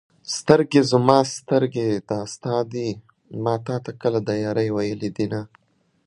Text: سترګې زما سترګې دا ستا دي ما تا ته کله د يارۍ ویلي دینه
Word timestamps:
سترګې 0.37 0.81
زما 0.91 1.17
سترګې 1.37 1.87
دا 2.09 2.19
ستا 2.33 2.55
دي 2.71 2.89
ما 3.43 3.55
تا 3.65 3.75
ته 3.83 3.91
کله 4.01 4.19
د 4.27 4.29
يارۍ 4.43 4.67
ویلي 4.71 5.09
دینه 5.17 5.41